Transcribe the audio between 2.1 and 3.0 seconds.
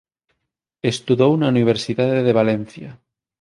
de Valencia.